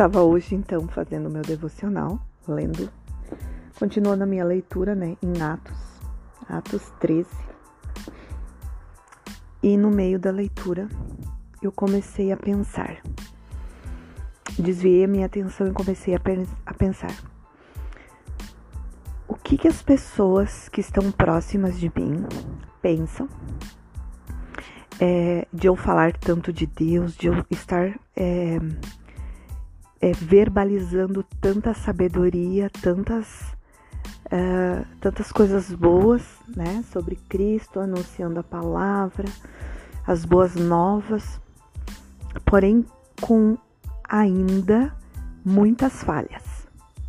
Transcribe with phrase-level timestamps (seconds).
[0.00, 2.18] estava hoje então fazendo meu devocional,
[2.48, 2.90] lendo,
[3.78, 5.76] continuando a minha leitura, né, em Atos,
[6.48, 7.28] Atos 13.
[9.62, 10.88] E no meio da leitura,
[11.60, 13.02] eu comecei a pensar.
[14.58, 17.14] Desviei a minha atenção e comecei a, pensar.
[19.28, 22.24] O que, que as pessoas que estão próximas de mim
[22.80, 23.28] pensam
[24.98, 28.58] é, de eu falar tanto de Deus, de eu estar é,
[30.00, 33.26] é, verbalizando tanta sabedoria, tantas,
[34.26, 36.22] uh, tantas coisas boas,
[36.56, 39.28] né, sobre Cristo, anunciando a palavra,
[40.06, 41.40] as boas novas,
[42.46, 42.84] porém
[43.20, 43.58] com
[44.08, 44.96] ainda
[45.44, 46.66] muitas falhas,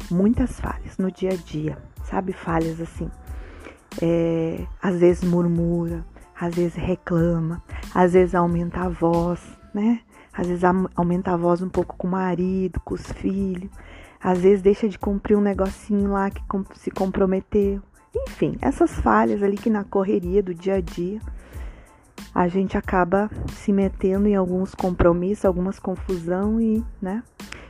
[0.10, 3.10] muitas falhas no dia a dia, sabe, falhas assim.
[4.02, 6.06] É, às vezes murmura,
[6.40, 7.62] às vezes reclama,
[7.94, 9.42] às vezes aumenta a voz,
[9.74, 10.02] né?
[10.42, 10.64] Às vezes
[10.96, 13.70] aumenta a voz um pouco com o marido, com os filhos,
[14.20, 16.42] às vezes deixa de cumprir um negocinho lá que
[16.74, 17.80] se comprometeu.
[18.16, 21.22] Enfim, essas falhas ali que na correria do dia a dia
[22.34, 27.22] a gente acaba se metendo em alguns compromissos, algumas confusão e, né?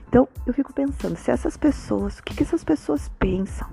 [0.07, 3.67] Então eu fico pensando, se essas pessoas, o que, que essas pessoas pensam?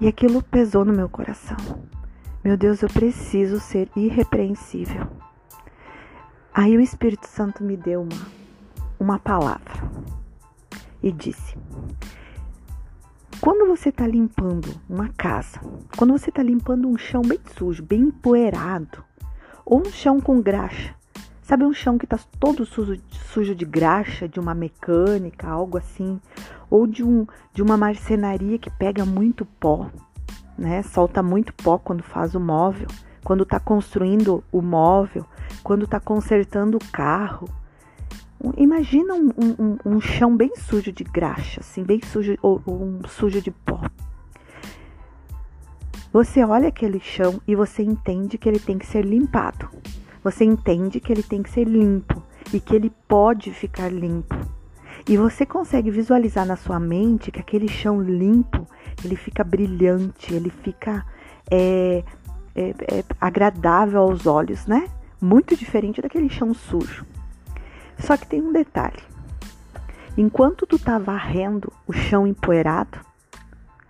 [0.00, 1.58] E aquilo pesou no meu coração.
[2.42, 5.06] Meu Deus, eu preciso ser irrepreensível.
[6.58, 8.26] Aí o Espírito Santo me deu uma,
[8.98, 9.80] uma palavra
[11.00, 11.56] e disse:
[13.40, 15.60] quando você está limpando uma casa,
[15.96, 19.04] quando você está limpando um chão bem sujo, bem empoeirado,
[19.64, 20.92] ou um chão com graxa,
[21.42, 23.00] sabe um chão que está todo sujo,
[23.32, 26.20] sujo de graxa, de uma mecânica, algo assim,
[26.68, 29.88] ou de, um, de uma marcenaria que pega muito pó,
[30.58, 30.82] né?
[30.82, 32.88] Solta muito pó quando faz o móvel
[33.28, 35.26] quando está construindo o móvel,
[35.62, 37.48] quando está consertando o carro.
[38.56, 43.00] Imagina um, um, um, chão bem sujo de graxa, assim, bem sujo ou, ou um
[43.08, 43.80] sujo de pó.
[46.12, 49.68] Você olha aquele chão e você entende que ele tem que ser limpado.
[50.22, 54.36] Você entende que ele tem que ser limpo e que ele pode ficar limpo.
[55.08, 58.66] E você consegue visualizar na sua mente que aquele chão limpo,
[59.04, 61.04] ele fica brilhante, ele fica
[61.50, 62.04] é,
[62.54, 64.88] é, é agradável aos olhos, né?
[65.20, 67.04] Muito diferente daquele chão sujo.
[67.98, 69.02] Só que tem um detalhe.
[70.16, 72.98] Enquanto tu tá varrendo o chão empoeirado,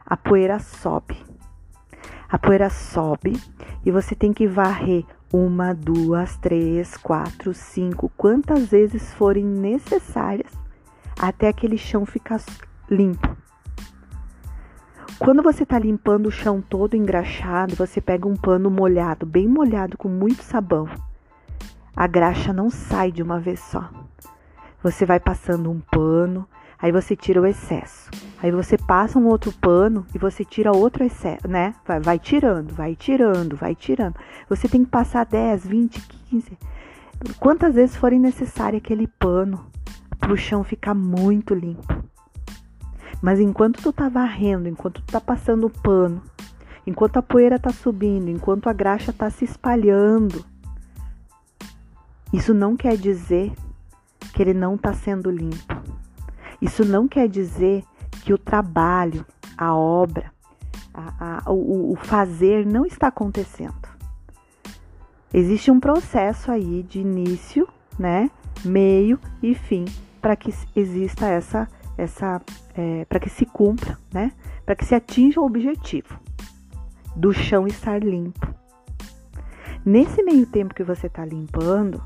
[0.04, 1.16] a poeira sobe.
[2.28, 3.40] A poeira sobe
[3.84, 10.50] e você tem que varrer uma, duas, três, quatro, cinco, quantas vezes forem necessárias
[11.18, 12.40] até aquele chão ficar
[12.90, 13.36] limpo.
[15.18, 19.98] Quando você está limpando o chão todo engraxado, você pega um pano molhado, bem molhado,
[19.98, 20.88] com muito sabão.
[21.98, 23.90] A graxa não sai de uma vez só.
[24.84, 26.46] Você vai passando um pano,
[26.80, 28.08] aí você tira o excesso.
[28.40, 31.74] Aí você passa um outro pano e você tira outro excesso, né?
[31.84, 34.14] Vai, vai tirando, vai tirando, vai tirando.
[34.48, 36.00] Você tem que passar 10, 20,
[36.30, 36.58] 15.
[37.40, 39.66] Quantas vezes forem necessário aquele pano
[40.20, 42.00] para o chão ficar muito limpo.
[43.20, 46.22] Mas enquanto tu tá varrendo, enquanto tu tá passando o pano,
[46.86, 50.44] enquanto a poeira tá subindo, enquanto a graxa tá se espalhando,
[52.32, 53.52] isso não quer dizer
[54.32, 55.74] que ele não está sendo limpo.
[56.60, 57.84] Isso não quer dizer
[58.22, 59.24] que o trabalho,
[59.56, 60.32] a obra,
[60.92, 63.88] a, a, o, o fazer não está acontecendo.
[65.32, 67.68] Existe um processo aí de início,
[67.98, 68.30] né,
[68.64, 69.84] meio e fim
[70.20, 72.40] para que exista essa essa
[72.74, 74.32] é, para que se cumpra, né?
[74.64, 76.18] Para que se atinja o objetivo
[77.16, 78.54] do chão estar limpo.
[79.84, 82.00] Nesse meio tempo que você está limpando,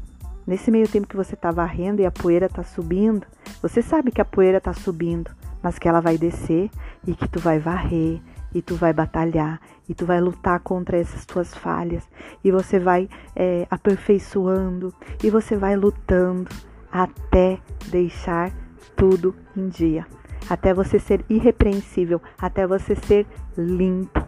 [0.46, 3.26] nesse meio tempo que você está varrendo e a poeira está subindo,
[3.60, 5.30] você sabe que a poeira está subindo,
[5.62, 6.70] mas que ela vai descer
[7.06, 8.20] e que tu vai varrer
[8.54, 12.06] e tu vai batalhar e tu vai lutar contra essas tuas falhas
[12.44, 14.92] e você vai é, aperfeiçoando
[15.22, 16.50] e você vai lutando
[16.90, 18.52] até deixar
[18.94, 20.06] tudo em dia,
[20.48, 24.26] até você ser irrepreensível, até você ser limpo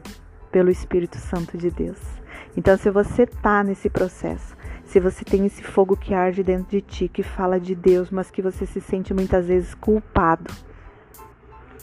[0.51, 2.01] pelo Espírito Santo de Deus.
[2.57, 4.57] Então, se você tá nesse processo,
[4.95, 8.31] se você tem esse fogo que arde dentro de ti, que fala de Deus, mas
[8.31, 10.55] que você se sente muitas vezes culpado,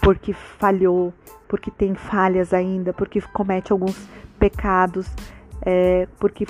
[0.02, 1.14] porque falhou,
[1.46, 4.08] porque tem falhas ainda, porque comete alguns
[4.40, 5.14] pecados,
[5.62, 6.48] é, porque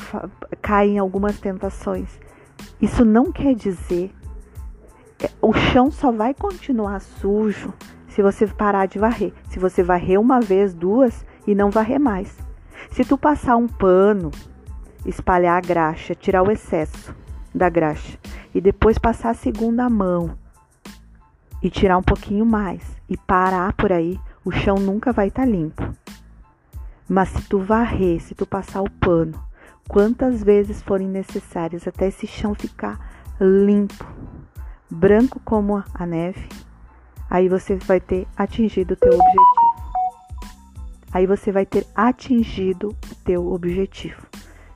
[0.61, 2.19] cai em algumas tentações.
[2.79, 4.13] Isso não quer dizer
[5.41, 7.73] o chão só vai continuar sujo
[8.07, 9.33] se você parar de varrer.
[9.49, 12.37] Se você varrer uma vez, duas e não varrer mais.
[12.91, 14.29] Se tu passar um pano,
[15.05, 17.15] espalhar a graxa, tirar o excesso
[17.53, 18.17] da graxa
[18.53, 20.37] e depois passar a segunda mão
[21.61, 25.47] e tirar um pouquinho mais e parar por aí, o chão nunca vai estar tá
[25.47, 25.83] limpo.
[27.07, 29.39] Mas se tu varrer, se tu passar o pano,
[29.87, 32.99] quantas vezes forem necessárias até esse chão ficar
[33.39, 34.05] limpo,
[34.89, 36.47] branco como a neve,
[37.29, 39.61] aí você vai ter atingido o teu objetivo.
[41.13, 44.31] Aí você vai ter atingido o teu objetivo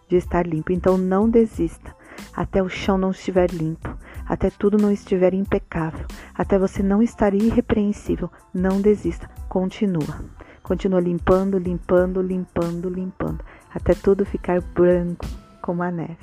[0.07, 0.71] de estar limpo.
[0.71, 1.95] Então não desista
[2.33, 7.33] até o chão não estiver limpo, até tudo não estiver impecável, até você não estar
[7.33, 8.29] irrepreensível.
[8.53, 10.23] Não desista, continua.
[10.63, 13.43] Continua limpando, limpando, limpando, limpando,
[13.73, 15.25] até tudo ficar branco
[15.61, 16.17] como a neve.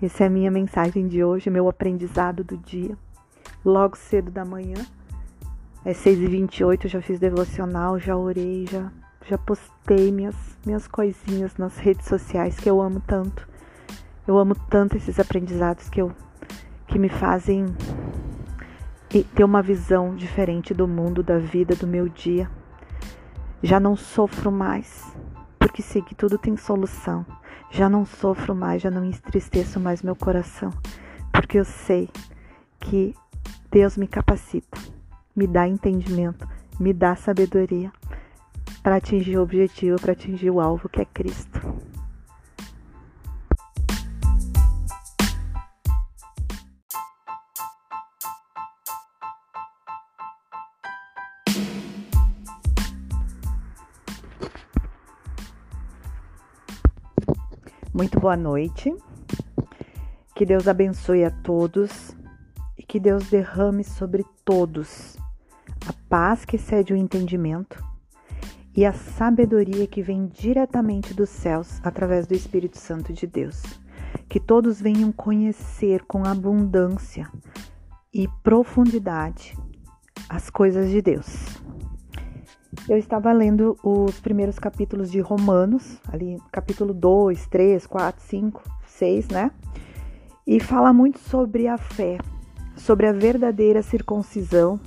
[0.00, 2.96] Essa é a minha mensagem de hoje, meu aprendizado do dia.
[3.64, 4.86] Logo cedo da manhã,
[5.84, 8.92] é 6h28, já fiz devocional, já orei, já,
[9.28, 13.48] já postei minhas, minhas coisinhas nas redes sociais que eu amo tanto.
[14.26, 16.12] Eu amo tanto esses aprendizados que eu
[16.88, 17.66] que me fazem
[19.34, 22.50] ter uma visão diferente do mundo, da vida, do meu dia.
[23.62, 25.04] Já não sofro mais,
[25.58, 27.24] porque sei que tudo tem solução.
[27.70, 30.70] Já não sofro mais, já não entristeço mais meu coração,
[31.32, 32.08] porque eu sei
[32.78, 33.14] que
[33.70, 34.78] Deus me capacita,
[35.34, 36.46] me dá entendimento,
[36.78, 37.92] me dá sabedoria
[38.86, 41.60] para atingir o objetivo, para atingir o alvo que é Cristo.
[57.92, 58.94] Muito boa noite.
[60.32, 62.16] Que Deus abençoe a todos
[62.78, 65.16] e que Deus derrame sobre todos
[65.88, 67.95] a paz que excede o entendimento
[68.76, 73.62] e a sabedoria que vem diretamente dos céus através do Espírito Santo de Deus.
[74.28, 77.30] Que todos venham conhecer com abundância
[78.12, 79.56] e profundidade
[80.28, 81.58] as coisas de Deus.
[82.86, 89.28] Eu estava lendo os primeiros capítulos de Romanos, ali capítulo 2, 3, 4, 5, 6,
[89.28, 89.50] né?
[90.46, 92.18] E fala muito sobre a fé,
[92.76, 94.78] sobre a verdadeira circuncisão,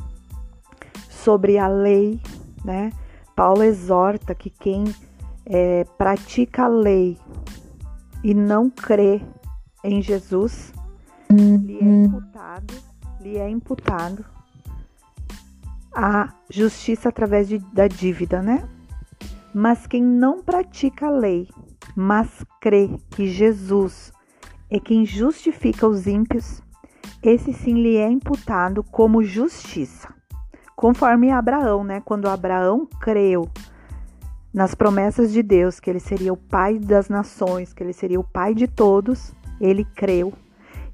[1.09, 2.21] sobre a lei,
[2.63, 2.91] né?
[3.39, 4.83] Paulo exorta que quem
[5.45, 7.17] é, pratica a lei
[8.21, 9.21] e não crê
[9.81, 10.73] em Jesus,
[11.31, 12.73] lhe é imputado,
[13.21, 14.25] lhe é imputado
[15.95, 18.67] a justiça através de, da dívida, né?
[19.53, 21.47] Mas quem não pratica a lei,
[21.95, 24.11] mas crê que Jesus
[24.69, 26.61] é quem justifica os ímpios,
[27.23, 30.18] esse sim lhe é imputado como justiça.
[30.79, 32.01] Conforme Abraão, né?
[32.05, 33.49] Quando Abraão creu
[34.53, 38.23] nas promessas de Deus, que ele seria o pai das nações, que ele seria o
[38.23, 40.31] pai de todos, ele creu.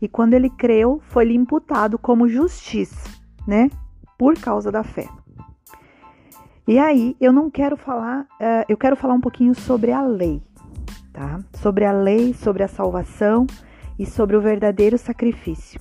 [0.02, 3.12] E quando ele creu, foi-lhe imputado como justiça,
[3.48, 3.70] né?
[4.18, 5.08] por causa da fé.
[6.68, 10.42] E aí, eu não quero falar, uh, eu quero falar um pouquinho sobre a lei,
[11.14, 11.42] tá?
[11.62, 13.46] Sobre a lei, sobre a salvação
[14.00, 15.80] e sobre o verdadeiro sacrifício.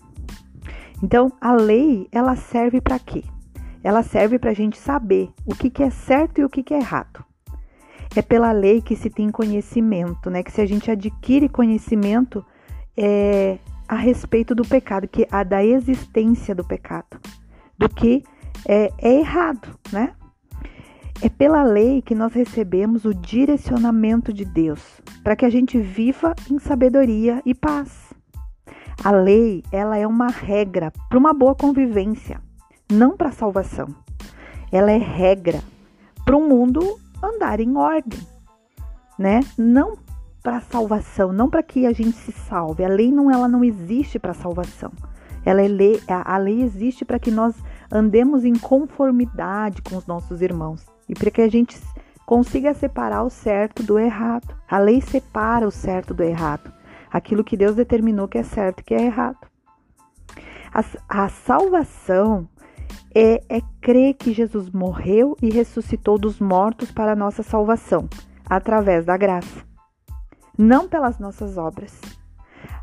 [1.03, 3.25] Então, a lei, ela serve para quê?
[3.85, 6.73] Ela serve para a gente saber o que, que é certo e o que, que
[6.73, 7.23] é errado.
[8.17, 10.43] É pela lei que se tem conhecimento, né?
[10.43, 12.45] Que se a gente adquire conhecimento
[12.97, 17.21] é, a respeito do pecado, que a da existência do pecado
[17.77, 18.25] do que
[18.67, 20.15] é, é errado, né?
[21.23, 26.35] É pela lei que nós recebemos o direcionamento de Deus para que a gente viva
[26.51, 28.13] em sabedoria e paz.
[29.03, 32.41] A lei, ela é uma regra para uma boa convivência,
[32.91, 33.89] não para salvação.
[34.71, 35.63] Ela é regra
[36.25, 38.21] para o mundo andar em ordem,
[39.19, 39.41] né?
[39.57, 39.97] Não
[40.43, 42.85] para salvação, não para que a gente se salve.
[42.85, 44.93] A lei não, ela não existe para salvação.
[45.45, 47.55] Ela é lei, a lei existe para que nós
[47.91, 51.79] andemos em conformidade com os nossos irmãos e para que a gente
[52.25, 54.55] consiga separar o certo do errado.
[54.69, 56.73] A lei separa o certo do errado,
[57.11, 59.39] aquilo que Deus determinou que é certo e que é errado.
[60.73, 62.49] A, a salvação
[63.15, 68.09] é, é crer que Jesus morreu e ressuscitou dos mortos para a nossa salvação,
[68.49, 69.65] através da graça,
[70.59, 72.01] não pelas nossas obras.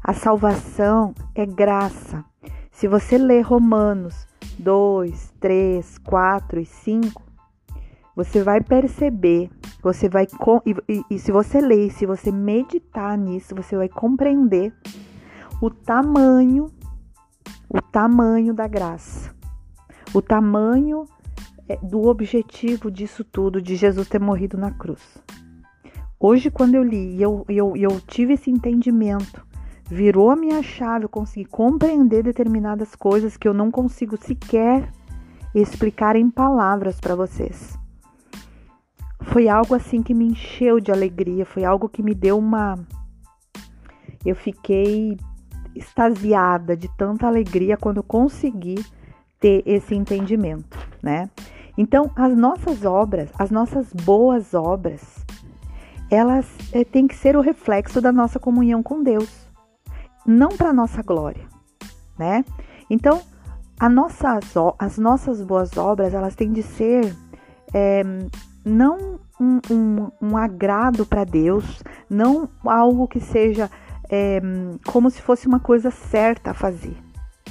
[0.04, 2.24] A salvação é graça.
[2.72, 4.26] Se você ler Romanos
[4.58, 7.22] 2, 3, 4 e 5,
[8.16, 9.50] você vai perceber,
[9.82, 10.28] você vai
[10.88, 14.74] e, e, se você ler, se você meditar nisso, você vai compreender
[15.62, 16.68] o tamanho,
[17.70, 19.34] o tamanho da graça,
[20.14, 21.06] o tamanho
[21.68, 25.02] é, do objetivo disso tudo, de Jesus ter morrido na cruz.
[26.20, 29.52] Hoje, quando eu li e eu, eu, eu tive esse entendimento
[29.92, 34.90] virou a minha chave, eu consegui compreender determinadas coisas que eu não consigo sequer
[35.54, 37.78] explicar em palavras para vocês.
[39.24, 42.80] Foi algo assim que me encheu de alegria, foi algo que me deu uma.
[44.26, 45.18] Eu fiquei
[45.76, 48.84] extasiada de tanta alegria quando consegui
[49.42, 51.30] ter esse entendimento, né?
[51.78, 55.26] Então, as nossas obras, as nossas boas obras,
[56.10, 59.50] elas é, têm que ser o reflexo da nossa comunhão com Deus,
[60.26, 61.44] não para nossa glória,
[62.18, 62.46] né?
[62.90, 63.22] Então,
[63.90, 64.46] nossas,
[64.78, 67.16] as nossas boas obras, elas têm de ser
[67.74, 68.04] é,
[68.64, 73.72] não um, um, um agrado para Deus, não algo que seja
[74.10, 74.40] é,
[74.86, 76.96] como se fosse uma coisa certa a fazer,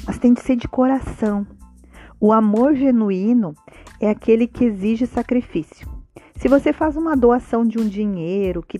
[0.06, 1.46] mas tem de ser de coração.
[2.20, 3.54] O amor genuíno
[3.98, 5.88] é aquele que exige sacrifício.
[6.36, 8.78] Se você faz uma doação de um dinheiro que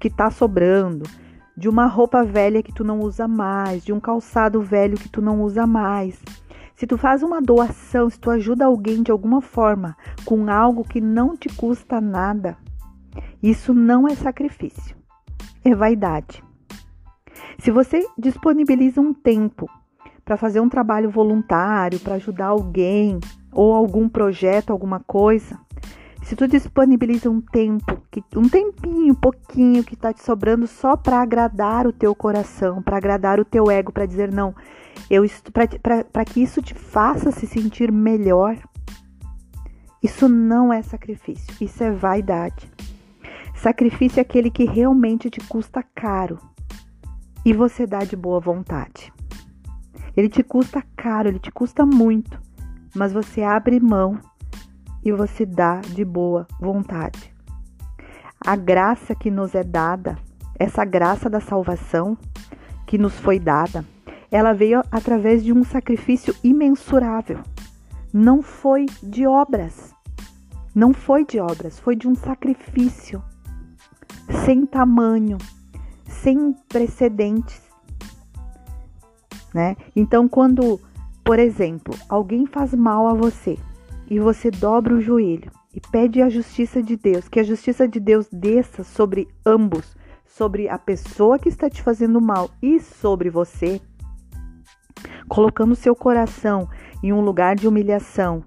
[0.00, 1.08] que está sobrando,
[1.56, 5.22] de uma roupa velha que tu não usa mais, de um calçado velho que tu
[5.22, 6.22] não usa mais,
[6.74, 11.00] se tu faz uma doação, se tu ajuda alguém de alguma forma com algo que
[11.00, 12.56] não te custa nada,
[13.42, 14.96] isso não é sacrifício,
[15.64, 16.44] é vaidade.
[17.58, 19.68] Se você disponibiliza um tempo
[20.26, 23.20] para fazer um trabalho voluntário, para ajudar alguém
[23.52, 25.56] ou algum projeto, alguma coisa,
[26.24, 28.02] se tu disponibiliza um tempo,
[28.34, 33.38] um tempinho, pouquinho que está te sobrando só para agradar o teu coração, para agradar
[33.38, 34.52] o teu ego, para dizer não,
[35.08, 35.24] eu
[36.12, 38.58] para que isso te faça se sentir melhor,
[40.02, 42.68] isso não é sacrifício, isso é vaidade.
[43.54, 46.40] Sacrifício é aquele que realmente te custa caro
[47.44, 49.12] e você dá de boa vontade.
[50.16, 52.40] Ele te custa caro, ele te custa muito,
[52.94, 54.18] mas você abre mão
[55.04, 57.34] e você dá de boa vontade.
[58.40, 60.16] A graça que nos é dada,
[60.58, 62.16] essa graça da salvação
[62.86, 63.84] que nos foi dada,
[64.30, 67.40] ela veio através de um sacrifício imensurável.
[68.12, 69.94] Não foi de obras.
[70.74, 73.22] Não foi de obras, foi de um sacrifício
[74.44, 75.38] sem tamanho,
[76.06, 77.62] sem precedentes,
[79.56, 79.74] né?
[79.96, 80.78] Então, quando,
[81.24, 83.58] por exemplo, alguém faz mal a você,
[84.06, 87.98] e você dobra o joelho e pede a justiça de Deus, que a justiça de
[87.98, 89.96] Deus desça sobre ambos,
[90.26, 93.80] sobre a pessoa que está te fazendo mal e sobre você,
[95.26, 96.68] colocando seu coração
[97.02, 98.44] em um lugar de humilhação,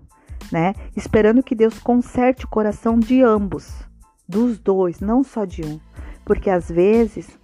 [0.51, 0.75] né?
[0.95, 3.73] Esperando que Deus conserte o coração de ambos,
[4.27, 5.79] dos dois, não só de um.
[6.23, 7.38] Porque às vezes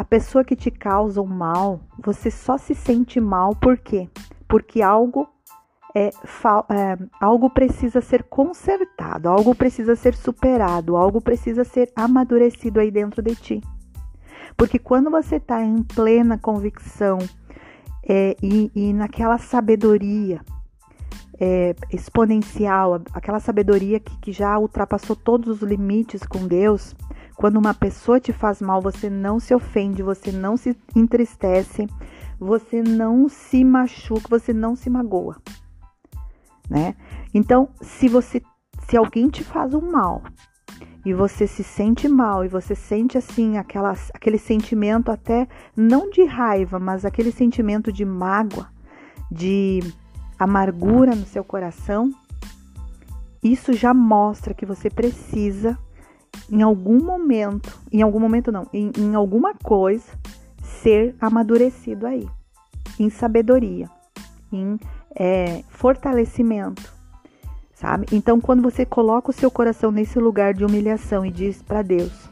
[0.00, 4.08] a pessoa que te causa o mal, você só se sente mal por quê?
[4.48, 5.28] Porque algo
[5.94, 12.90] é, é, algo precisa ser consertado, algo precisa ser superado, algo precisa ser amadurecido aí
[12.90, 13.60] dentro de ti.
[14.56, 17.18] Porque quando você está em plena convicção
[18.08, 20.40] é, e, e, naquela sabedoria
[21.38, 26.96] é, exponencial, aquela sabedoria que, que já ultrapassou todos os limites com Deus,
[27.40, 31.86] quando uma pessoa te faz mal, você não se ofende, você não se entristece,
[32.38, 35.36] você não se machuca, você não se magoa
[36.70, 36.94] né?
[37.34, 38.40] Então, se você
[38.88, 40.22] se alguém te faz um mal
[41.04, 46.24] e você se sente mal e você sente assim aquela, aquele sentimento até não de
[46.24, 48.68] raiva, mas aquele sentimento de mágoa,
[49.30, 49.80] de
[50.38, 52.10] amargura no seu coração,
[53.42, 55.78] isso já mostra que você precisa
[56.50, 60.04] em algum momento, em algum momento não, em, em alguma coisa,
[60.62, 62.28] ser amadurecido aí,
[62.98, 63.88] em sabedoria,
[64.52, 64.78] em
[65.14, 66.92] é, fortalecimento,
[67.74, 68.06] sabe?
[68.12, 72.30] Então, quando você coloca o seu coração nesse lugar de humilhação e diz para Deus,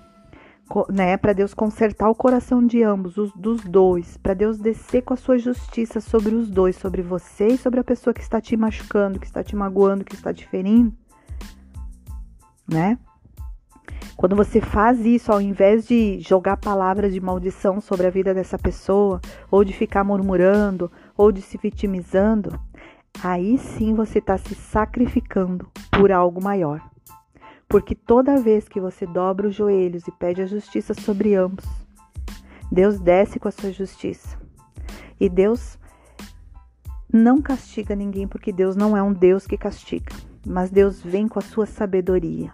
[0.90, 5.14] né, para Deus consertar o coração de ambos, os, dos dois, para Deus descer com
[5.14, 8.56] a sua justiça sobre os dois, sobre você e sobre a pessoa que está te
[8.56, 10.92] machucando, que está te magoando, que está te ferindo,
[12.68, 12.98] né?
[14.18, 18.58] Quando você faz isso, ao invés de jogar palavras de maldição sobre a vida dessa
[18.58, 22.58] pessoa, ou de ficar murmurando, ou de se vitimizando,
[23.22, 26.82] aí sim você está se sacrificando por algo maior.
[27.68, 31.64] Porque toda vez que você dobra os joelhos e pede a justiça sobre ambos,
[32.72, 34.36] Deus desce com a sua justiça.
[35.20, 35.78] E Deus
[37.12, 40.12] não castiga ninguém, porque Deus não é um Deus que castiga,
[40.44, 42.52] mas Deus vem com a sua sabedoria,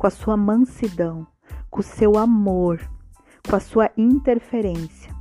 [0.00, 1.26] com a sua mansidão,
[1.68, 2.80] com o seu amor,
[3.46, 5.14] com a sua interferência,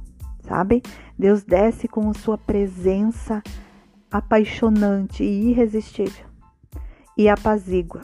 [0.47, 0.81] sabe?
[1.17, 3.43] Deus desce com a sua presença
[4.09, 6.25] apaixonante e irresistível
[7.17, 7.99] e apazigua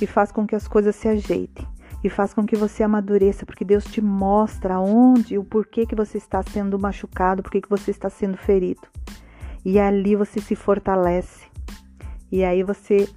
[0.00, 1.66] e faz com que as coisas se ajeitem
[2.04, 5.96] e faz com que você amadureça, porque Deus te mostra onde e o porquê que
[5.96, 8.86] você está sendo machucado, porquê que você está sendo ferido.
[9.64, 11.46] E ali você se fortalece
[12.30, 13.08] E aí você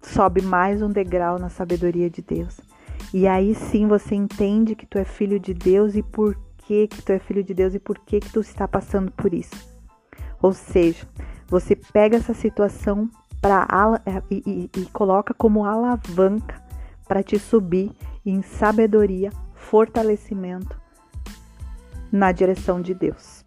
[0.00, 2.60] sobe mais um degrau na sabedoria de Deus.
[3.12, 7.02] E aí sim você entende que tu é filho de Deus e por que que
[7.02, 9.54] tu é filho de Deus e por que que tu está passando por isso.
[10.42, 11.06] Ou seja,
[11.48, 13.08] você pega essa situação
[13.40, 13.66] para
[14.04, 16.62] é, e, e, e coloca como alavanca
[17.06, 17.92] para te subir
[18.24, 20.80] em sabedoria, fortalecimento
[22.10, 23.44] na direção de Deus,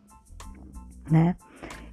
[1.09, 1.36] né?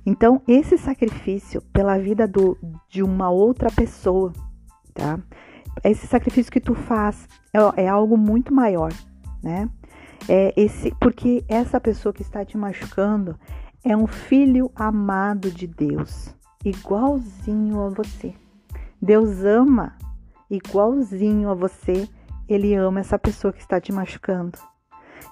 [0.06, 2.56] Então, esse sacrifício pela vida do,
[2.88, 4.32] de uma outra pessoa,
[4.94, 5.18] tá?
[5.82, 8.92] Esse sacrifício que tu faz é, é algo muito maior,
[9.42, 9.68] né?
[10.28, 13.36] É esse, porque essa pessoa que está te machucando
[13.84, 16.32] é um filho amado de Deus,
[16.64, 18.32] igualzinho a você.
[19.02, 19.96] Deus ama
[20.48, 22.08] igualzinho a você,
[22.48, 24.56] ele ama essa pessoa que está te machucando.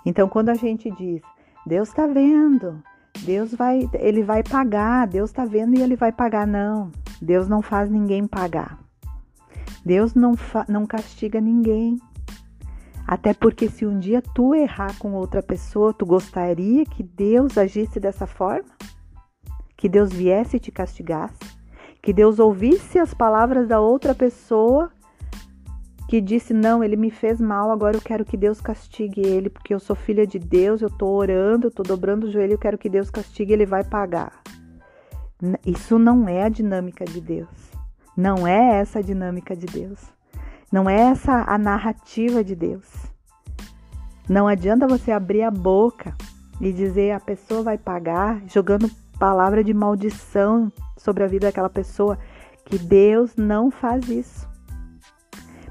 [0.04, 1.22] Então, quando a gente diz,
[1.64, 2.82] Deus está vendo,
[3.22, 6.46] Deus vai, ele vai pagar, Deus está vendo e ele vai pagar.
[6.46, 6.90] Não,
[7.20, 8.78] Deus não faz ninguém pagar.
[9.84, 10.34] Deus não,
[10.68, 11.98] não castiga ninguém.
[13.06, 18.00] Até porque se um dia tu errar com outra pessoa, tu gostaria que Deus agisse
[18.00, 18.70] dessa forma?
[19.76, 21.38] Que Deus viesse e te castigasse?
[22.00, 24.90] Que Deus ouvisse as palavras da outra pessoa
[26.08, 29.74] que disse: Não, ele me fez mal, agora eu quero que Deus castigue ele, porque
[29.74, 32.78] eu sou filha de Deus, eu tô orando, eu tô dobrando o joelho, eu quero
[32.78, 34.42] que Deus castigue, ele vai pagar.
[35.66, 37.48] Isso não é a dinâmica de Deus.
[38.16, 40.00] Não é essa a dinâmica de Deus.
[40.70, 42.86] Não é essa a narrativa de Deus.
[44.28, 46.14] Não adianta você abrir a boca
[46.60, 52.18] e dizer a pessoa vai pagar, jogando palavra de maldição sobre a vida daquela pessoa,
[52.64, 54.53] que Deus não faz isso.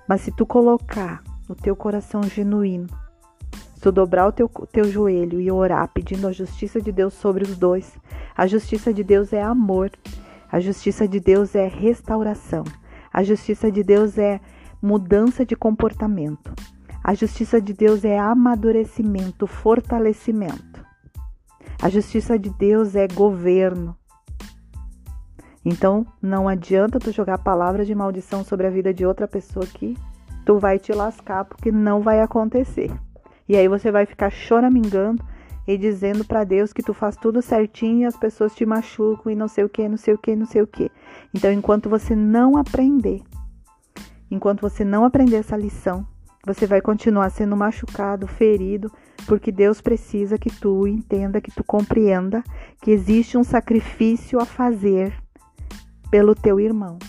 [0.07, 2.87] Mas se tu colocar o teu coração genuíno,
[3.75, 7.43] se tu dobrar o teu, teu joelho e orar pedindo a justiça de Deus sobre
[7.43, 7.97] os dois,
[8.35, 9.91] a justiça de Deus é amor,
[10.51, 12.63] a justiça de Deus é restauração,
[13.11, 14.39] a justiça de Deus é
[14.81, 16.53] mudança de comportamento,
[17.03, 20.83] a justiça de Deus é amadurecimento, fortalecimento,
[21.81, 23.95] a justiça de Deus é governo,
[25.65, 29.97] então, não adianta tu jogar palavras de maldição sobre a vida de outra pessoa que
[30.45, 32.91] tu vai te lascar porque não vai acontecer.
[33.47, 35.23] E aí você vai ficar choramingando
[35.65, 39.35] e dizendo para Deus que tu faz tudo certinho e as pessoas te machucam e
[39.35, 40.91] não sei o que, não sei o que, não sei o que.
[41.33, 43.21] Então, enquanto você não aprender,
[44.29, 46.05] enquanto você não aprender essa lição,
[46.45, 48.91] você vai continuar sendo machucado, ferido,
[49.25, 52.43] porque Deus precisa que tu entenda, que tu compreenda
[52.81, 55.22] que existe um sacrifício a fazer
[56.13, 56.99] pelo teu irmão,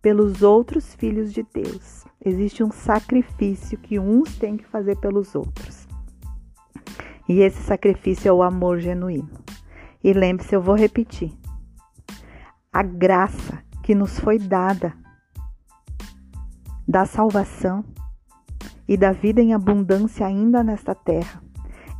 [0.00, 2.06] pelos outros filhos de Deus.
[2.24, 5.86] Existe um sacrifício que uns têm que fazer pelos outros.
[7.28, 9.28] E esse sacrifício é o amor genuíno.
[10.02, 11.30] E lembre-se, eu vou repetir.
[12.72, 14.94] A graça que nos foi dada
[16.88, 17.84] da salvação
[18.88, 21.42] e da vida em abundância ainda nesta terra,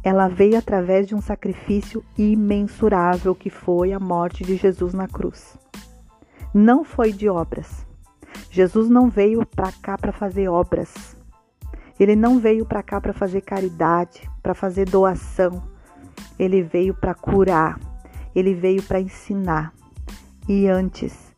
[0.02, 5.58] ela veio através de um sacrifício imensurável que foi a morte de Jesus na cruz
[6.56, 7.86] não foi de obras.
[8.50, 11.16] Jesus não veio para cá para fazer obras.
[12.00, 15.62] Ele não veio para cá para fazer caridade, para fazer doação.
[16.38, 17.78] Ele veio para curar.
[18.34, 19.72] Ele veio para ensinar.
[20.48, 21.34] E antes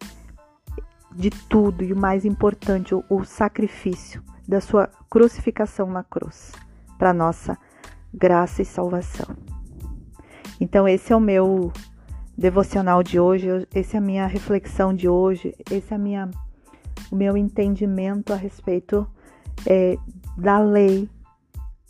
[1.13, 6.53] de tudo, e o mais importante, o, o sacrifício da sua crucificação na cruz,
[6.97, 7.59] para nossa
[8.15, 9.37] graça e salvação.
[10.61, 11.73] Então, esse é o meu
[12.39, 16.31] devocional de hoje, essa é a minha reflexão de hoje, esse é a minha,
[17.11, 19.05] o meu entendimento a respeito
[19.67, 19.99] é,
[20.37, 21.11] da lei,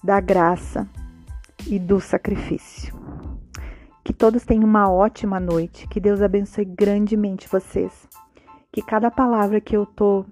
[0.03, 0.89] da graça
[1.67, 2.99] e do sacrifício.
[4.03, 8.09] Que todos tenham uma ótima noite, que Deus abençoe grandemente vocês,
[8.73, 10.25] que cada palavra que eu tô,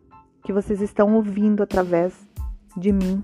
[0.42, 2.14] que vocês estão ouvindo através
[2.74, 3.22] de mim,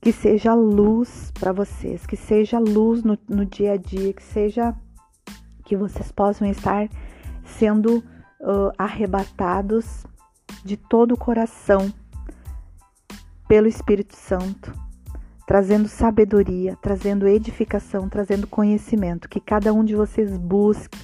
[0.00, 4.72] que seja luz para vocês, que seja luz no, no dia a dia, que seja
[5.70, 6.88] que vocês possam estar
[7.44, 7.98] sendo
[8.40, 10.04] uh, arrebatados
[10.64, 11.94] de todo o coração
[13.46, 14.74] pelo Espírito Santo,
[15.46, 20.98] trazendo sabedoria, trazendo edificação, trazendo conhecimento, que cada um de vocês busque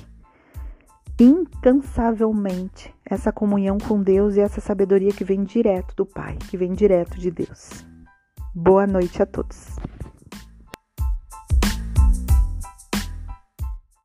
[1.17, 6.73] incansavelmente essa comunhão com Deus e essa sabedoria que vem direto do Pai, que vem
[6.73, 7.87] direto de Deus.
[8.53, 9.77] Boa noite a todos.